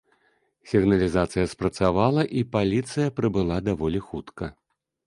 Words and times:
Сігналізацыя 0.71 1.51
спрацавала, 1.53 2.21
і 2.41 2.45
паліцыя 2.57 3.15
прыбыла 3.21 3.55
даволі 3.71 3.99
хутка. 4.09 4.53